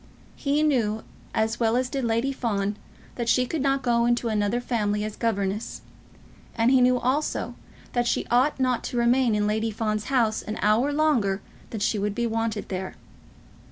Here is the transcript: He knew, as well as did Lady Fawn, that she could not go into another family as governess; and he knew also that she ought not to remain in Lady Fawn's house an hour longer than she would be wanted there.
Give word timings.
He 0.35 0.63
knew, 0.63 1.03
as 1.31 1.59
well 1.59 1.77
as 1.77 1.87
did 1.87 2.03
Lady 2.03 2.33
Fawn, 2.33 2.75
that 3.17 3.29
she 3.29 3.45
could 3.45 3.61
not 3.61 3.83
go 3.83 4.07
into 4.07 4.29
another 4.29 4.59
family 4.59 5.03
as 5.03 5.15
governess; 5.15 5.81
and 6.55 6.71
he 6.71 6.81
knew 6.81 6.97
also 6.99 7.53
that 7.93 8.07
she 8.07 8.25
ought 8.31 8.59
not 8.59 8.83
to 8.85 8.97
remain 8.97 9.35
in 9.35 9.45
Lady 9.45 9.69
Fawn's 9.69 10.05
house 10.05 10.41
an 10.41 10.57
hour 10.63 10.91
longer 10.91 11.39
than 11.69 11.81
she 11.81 11.99
would 11.99 12.15
be 12.15 12.25
wanted 12.25 12.69
there. 12.69 12.95